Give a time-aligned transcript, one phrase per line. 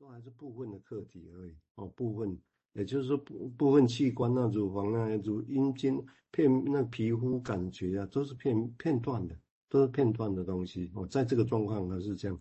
[0.00, 2.34] 都还是部分的客体而已哦，部分，
[2.72, 12.40] 也就是说部部分器官啊，乳房啊，乳阴茎片那皮肤感觉啊，都是片片段的，都是片段的东西哦，在这个状况它是这样，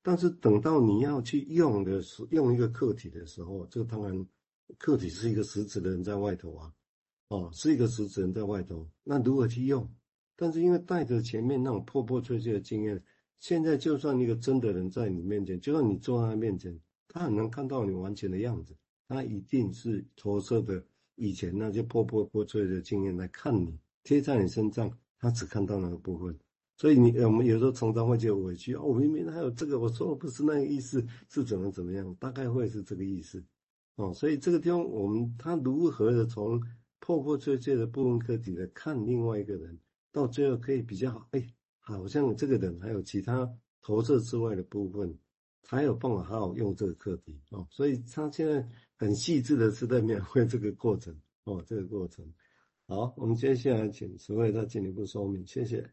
[0.00, 4.26] 但是等到你要去用的时，用一个客体的时候，这个当然
[4.78, 6.72] 客体是一个实质的人在外头啊，
[7.30, 9.92] 哦，是一个实质人在外头，那如何去用？
[10.36, 13.02] 但是因为带着前面那种破破碎碎的经验，
[13.40, 16.78] 现在就算一个真的人在你面前，就算你坐在他面前。
[17.14, 18.74] 他很能看到你完全的样子，
[19.06, 20.82] 他一定是投射的
[21.16, 26.34] 以前那些破破破碎的经验来看你，贴在你身上，他只看到那个部分。
[26.78, 33.44] 所以你我们有时候常常会觉得委屈哦，我明明还有这个，我说的不是那个意思，是怎么怎么样，大概会是这个意思
[33.96, 34.12] 哦。
[34.14, 36.58] 所以这个地方我们他如何的从
[36.98, 39.78] 破破碎碎的部分客体来看另外一个人，
[40.10, 41.46] 到最后可以比较好，哎，
[41.80, 43.48] 好像这个人还有其他
[43.82, 45.14] 投射之外的部分。
[45.62, 48.66] 才有办法好好用这个课题哦，所以他现在
[48.96, 52.24] 很细致的是在描绘这个过程哦，这个过程。
[52.88, 55.88] 好，我们接下来请慈惠再进一步说明，谢谢。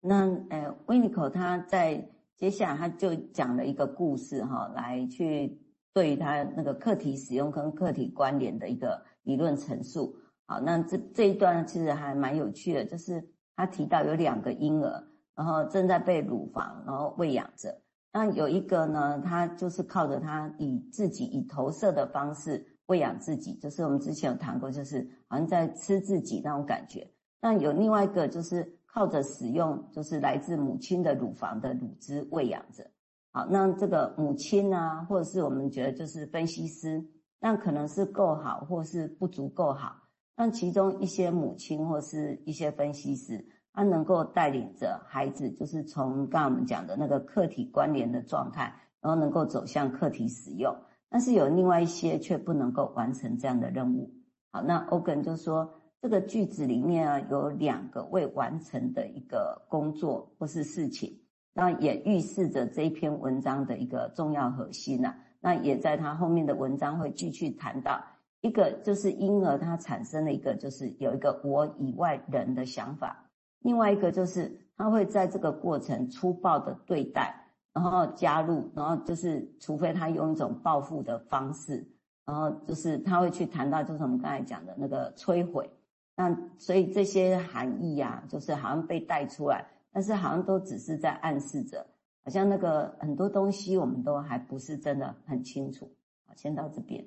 [0.00, 5.60] 那呃，维尼口他在接下来他就讲了一个故事哈，来去
[5.92, 10.16] 对于他那个课题使用跟课题关联的一个理论陈述。
[10.46, 17.82] 好，那这这一段其实还蛮有趣的，就是他提到有两个婴儿，然后正在被乳房然后喂养着。
[18.10, 27.06] 那有一个呢，他就是靠着他以自己以投射的方式喂养自己，就是我们之前有谈过，就是好像在吃自己那种感觉。
[27.40, 32.90] 那有另外一个就是靠着使用，就是来自母亲的乳房的乳汁喂养着。
[33.30, 37.06] 好，那这个母亲啊，或者是我们觉得就是分析师，
[37.38, 39.94] 那可能是够好，或是不足够好。
[40.34, 43.46] 那其中一些母亲或是一些分析师。
[43.72, 50.74] 他能够带领着孩子，就是从刚刚我们讲的那个客体关联的状态，然后能够走向客体使用。
[51.10, 54.12] 但是有另外一些却不能够完成这样的任务。
[54.50, 61.20] 好，那欧根就说，这个句子里面啊有两个未完成的一个工作或是事情，
[61.54, 65.16] 那也预示着这一篇文章的一个重要核心呐、啊。
[65.40, 68.04] 那也在他后面的文章会继续谈到
[68.40, 73.27] 一个，就是婴儿他产生了一个，就是有一个我以外人的想法。
[73.60, 77.34] 另外一个就是他会在这个过程粗暴的对待，
[77.72, 81.86] 然后加入，然后就是除非他用一种报复的方式，
[82.24, 85.68] 然后就是他会去谈到就是我们刚才讲的那个摧毁。
[86.16, 91.86] 那所以这些含义啊，就是好像被带出来，但是好像都只是在暗示着，
[92.24, 95.88] 好像那个很多东西我们都还不是真的很清楚。
[96.26, 97.04] 好，先到这边。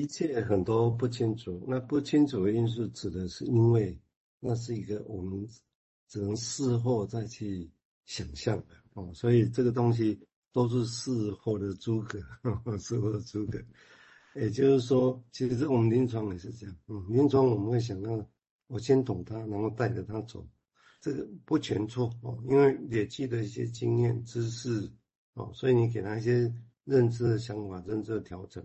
[0.00, 3.98] 一切很多不清楚，那不清楚的因素指的是因为
[4.40, 5.46] 那是一个我们
[6.08, 7.70] 只能事后再去
[8.04, 10.18] 想象的哦，所以这个东西
[10.52, 12.18] 都是事后的诸葛，
[12.78, 13.58] 事后的诸葛。
[14.34, 18.24] 也就是说，其实我们临床也是这样，嗯，临床我们会想到
[18.68, 20.46] 我先懂他，然后带着他走，
[21.00, 24.90] 这个不全错哦，因为累积的一些经验知识
[25.34, 26.52] 哦，所以你给他一些
[26.84, 28.62] 认知的想法、认知的调整。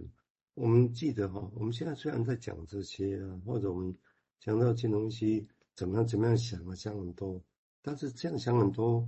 [0.56, 3.96] 我们记得哈，我们现在虽然在讲这些啊，或者我们
[4.40, 7.42] 讲到金融西怎么样怎么样想啊，想很多，
[7.82, 9.08] 但是这样想很多，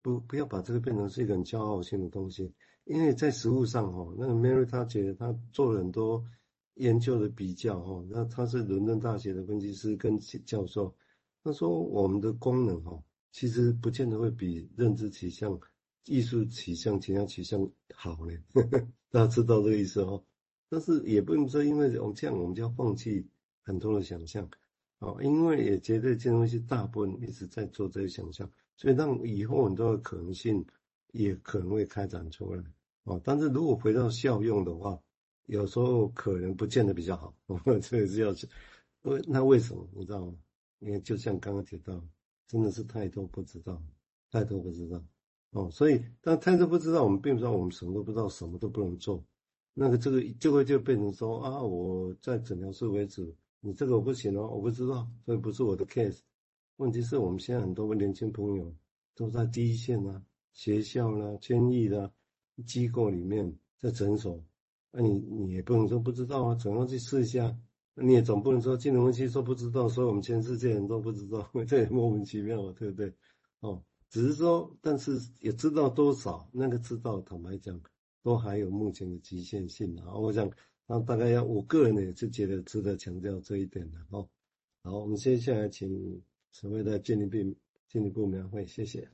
[0.00, 2.52] 不不要把这个变成是一个很骄傲性的东西，
[2.84, 6.24] 因为在实务上哈，那个 Mary 他觉得他做了很多
[6.74, 10.94] 研究的比较哈，那他是伦敦大学的分析师跟教授，
[11.42, 13.02] 他说我们的功能哈，
[13.32, 15.58] 其实不见得会比认知取向、
[16.04, 18.32] 艺术取向、其他取向好呢，
[19.10, 20.22] 大家知道这个意思哦。
[20.68, 23.26] 但是也不能说，因为我们这样，我们就要放弃
[23.62, 24.48] 很多的想象，
[24.98, 30.64] 哦，因为也觉得这东西大部分一直在做这些想象，所以让以后很多的可能性
[31.12, 32.62] 也可能会开展出来，
[33.04, 34.98] 哦，但是如果回到效用的话，
[35.46, 37.34] 有时候可能不见得比较好，
[37.80, 38.48] 这也是要去，
[39.02, 40.34] 为那为什么你知道吗？
[40.80, 42.04] 因为就像刚刚提到，
[42.48, 43.80] 真的是太多不知道，
[44.30, 45.02] 太多不知道，
[45.50, 49.24] 哦，所以但太多不知道，我们并不知道我们什么都不知道，什么都不能做。
[49.78, 53.30] 那个这个就会就变成说啊，我在诊疗室为止，
[53.60, 56.20] 你这个我不行哦，我不知道，所以不是我的 case。
[56.78, 58.74] 问题是我们现在很多年轻朋友
[59.14, 60.22] 都在第一线啊，
[60.54, 62.10] 学校啦、啊、监狱啦、
[62.64, 64.42] 机构里面，在诊所，
[64.90, 67.54] 那、你你也不能说不知道啊，总要去试一下。
[67.98, 73.12] 你也总不能说金融分析说不知道，所以我们全世界人都不知道，这也莫名其妙啊，对不对？
[73.60, 77.78] 哦，只是说，但是也知道多少，那个知道，坦白讲。
[78.26, 80.50] 都还有目前的局限性啊，我想，
[80.84, 84.28] 那大概要，我个人呢也是觉得值得强调这一点的哦。
[84.82, 86.20] 好，我们接下来请
[86.50, 87.36] 所谓的进一步
[87.88, 89.08] 进一步描绘，谢谢。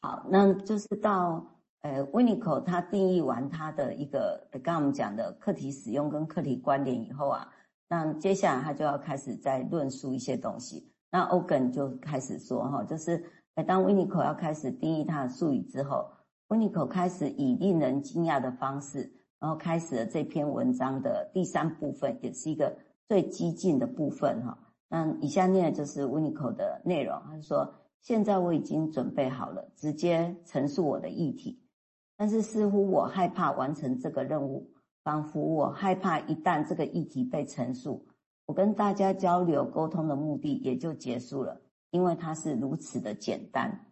[0.00, 7.52] 好，那就是到呃，Winiko 他定义完他的一个刚刚我们讲的课题使用跟课题关联以后啊，
[7.90, 10.90] 那接下来他就要开始在论述一些东西。
[11.10, 13.22] 那 Ogen 就开始说哈，就是，
[13.66, 16.10] 当 Winiko 要开始定义他的术语之后
[16.50, 22.76] Unico 开始以令人惊讶的方式，然后开始了这篇文章的第三部分，也是一个
[23.08, 24.58] 最激进的部分哈。
[24.88, 27.74] 那以下念的就是 Unico 的内容，他说。
[28.02, 31.60] 现在我已经准备好了，直接陈述我的议题，
[32.16, 34.70] 但是似乎我害怕完成这个任务，
[35.04, 38.06] 仿佛我害怕一旦这个议题被陈述，
[38.46, 41.60] 我跟大家交流沟通的目的也就结束了，
[41.90, 43.89] 因为它是如此的简单。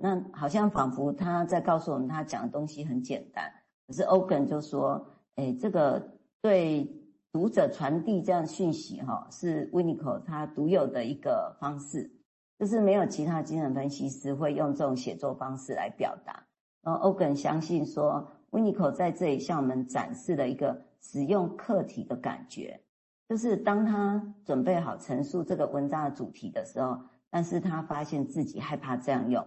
[0.00, 3.52] 那好像仿佛他在告诉我们，他讲的东西很简单。
[3.86, 5.04] 可是 Ogen 就说，
[5.34, 6.02] 诶，这个
[6.40, 6.88] 对
[7.32, 12.10] 读者传递这样讯息，哈，是 Winiko 他独有的一个方式。
[12.58, 16.44] 就是没有其他精神分析师会用这种写作方式来表达。
[16.82, 22.80] 然后欧根相信说 Winiko 在这里向我们展示了一个使用课题的感觉，
[23.28, 26.96] 就是当他准备好陈述这个文章的主题的时候，
[27.30, 29.44] 但是他发现自己害怕这样用，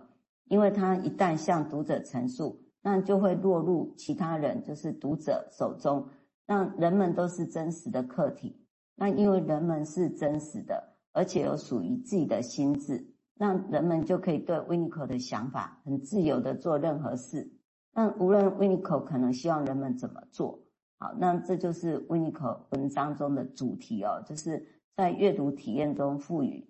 [0.48, 6.08] 因为他一旦向读者陈述，那就会落入其他人，就是读者手中，
[6.46, 8.66] 让人们都是真实的客体。
[8.96, 10.92] 那因为人们是真实的。
[11.18, 17.50] 而且有属于自己的心智，那人们就可以对 Winnico 的想法很自由的做任何事。
[17.94, 20.60] 那无论 Winnico 可能希望人们怎么做，
[21.00, 24.62] 好，那这就是 Winnico 文章中的主题哦，就是
[24.98, 26.68] 在阅读体验中赋予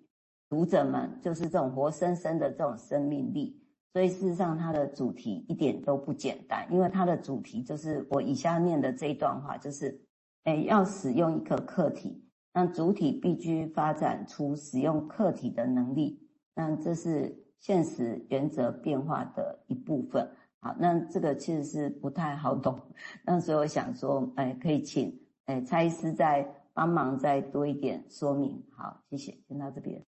[0.48, 3.60] 读者们就是这种活生生的这种生命力。
[3.92, 10.00] 所以事实上，它的主题一点都不简单，因为它的主题就是我以下念的这一段话，就是，
[10.44, 12.22] 诶，要使用一个客体。
[12.52, 16.18] 那主体必须发展出使用客体的能力，
[16.54, 20.26] 那这是现实原则变化的一部分。
[20.60, 22.80] 好，那这个其实是不太好懂，
[23.24, 28.62] 那所以我想说，哎，可以请哎蔡医师再帮忙再多一点说明。
[28.72, 30.05] 好，谢谢，先到这边。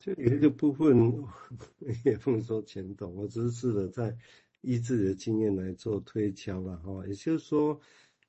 [0.00, 1.24] 这有一个部分
[2.04, 4.16] 也不能说全懂，我只是试着在
[4.62, 7.80] 依自己的经验来做推敲了哈，也就是说。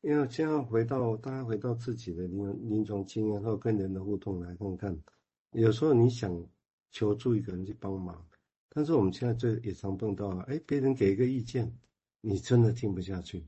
[0.03, 4.99] 因为现在回到大家回到自己的临临床经验或跟人的互动来看看，
[5.51, 6.43] 有时候你想
[6.89, 8.25] 求助一个人去帮忙，
[8.67, 11.71] 但是我们现在这也常碰到啊，哎，别人给一个意见，
[12.19, 13.45] 你真的听不下去。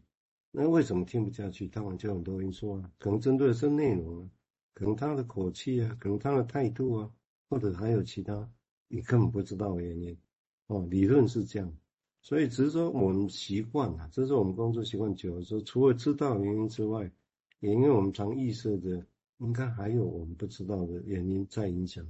[0.52, 1.68] 那为什么听不下去？
[1.68, 4.30] 当然就很多因素啊，可能针对的是内容啊，
[4.76, 7.12] 可能他的口气啊，可能他的态度啊，
[7.54, 8.50] 或者还有其他
[8.88, 10.18] 你根本不知道的原因。
[10.66, 11.72] 哦，理论是这样。
[12.20, 17.12] 所以只是说我们习惯了，这是我们工作习惯久了，说除了知道原因之外，
[17.60, 19.06] 也因为我们常预设的，
[19.38, 22.04] 应该还有我们不知道的原因在影响。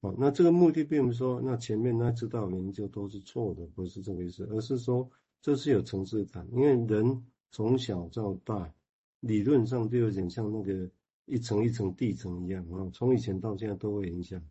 [0.00, 5.08] 哦，那这个目的并不是说，那前面那知道原因就都是错的，不是这个意思，而是说
[5.40, 8.74] 这是有层次感，因为人从小到大，
[9.20, 10.90] 理论上就有点像那个
[11.26, 14.42] 一层一层地层一样啊，从以前到现在都会影响。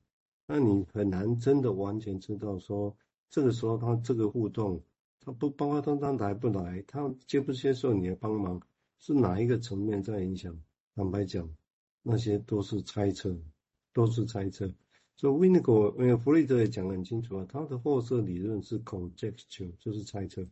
[0.47, 2.95] 那你很难真的完全知道说，
[3.29, 4.81] 这个时候他这个互动。
[5.23, 8.59] 他不包括他当来不来，他接不接受你的帮忙，
[8.97, 10.59] 是哪一个层面在影响？
[10.95, 11.47] 坦白讲，
[12.01, 13.37] 那些都是猜测，
[13.93, 14.73] 都是猜测。
[15.15, 20.43] 所以 Winnicott，呃，弗雷德也讲得很清楚啊，他的后设理论是 conjecture，就是猜测，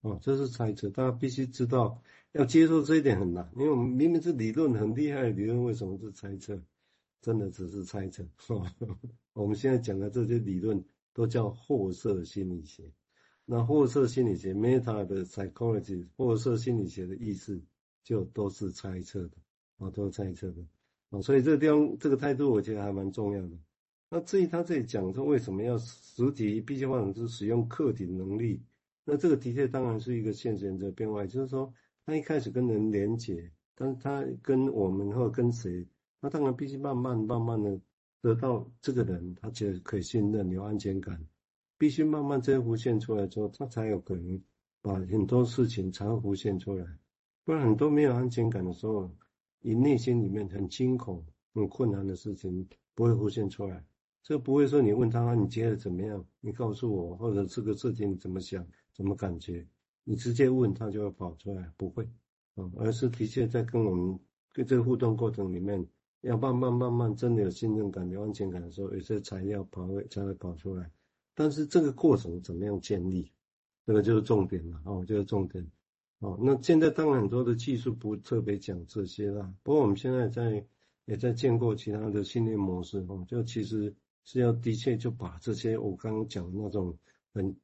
[0.00, 0.88] 哦，这是猜测。
[0.88, 2.00] 大家必须知道，
[2.32, 6.58] 要接受这一点很难，因为我们明明是理论很厉害的理论，为什么是猜测？
[7.24, 8.22] 真的只是猜测。
[9.32, 12.92] 我们现在讲的这些理论都叫货色心理学。
[13.46, 17.58] 那货色心理学 （meta 的 psychology） 货色心理学的意思
[18.02, 19.38] 就都是猜测的，
[19.78, 20.62] 啊，都是猜测的，
[21.08, 23.58] 啊，所以这个地方这个态度我觉得还蛮重要的。
[24.10, 28.62] 那至于他这里讲说为什么要实体必须换成是使用客体能力，
[29.04, 31.72] 那这个的确当然是一个现实原则变化，就是说
[32.04, 35.86] 他一开始跟人连结，但是他跟我们或跟谁，
[36.24, 37.78] 他当然必须慢慢慢慢的
[38.22, 41.22] 得到这个人，他觉得可以信任，有安全感。
[41.76, 44.40] 必须慢慢这浮现出来之后，他才有可能
[44.80, 46.86] 把很多事情才会浮现出来。
[47.44, 49.10] 不然很多没有安全感的时候，
[49.60, 53.84] 你内心里面很惊恐、很困难的事情不会浮现出来。
[54.22, 59.66] 这不会说你问他你觉得怎么样，你告诉我，或者这个事情你怎么想、怎么感觉，
[60.04, 62.08] 你直接问他就会跑出来，不会，
[62.56, 64.18] 嗯，而是的确在跟我们
[64.52, 65.86] 跟这个互动过程里面，
[66.24, 70.90] 要慢慢慢慢真的有信任感、有安全感的时候，有些材料跑会才会跑出来。
[71.34, 73.30] 但是这个过程怎么样建立，
[73.84, 75.64] 这个就是重点了哦，就是重点
[76.20, 76.38] 哦。
[76.40, 80.64] 那现在当然很多的技术不特别讲这些啦，不过我们现在在
[81.04, 86.96] 也在建构其他的训练模式哦，就其实是要的确就把这些我刚刚讲的那种
[87.34, 87.54] 很